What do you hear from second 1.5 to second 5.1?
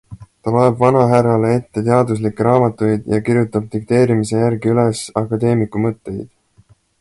ette teaduslikke raamatuid ja kirjutab dikteerimise järgi üles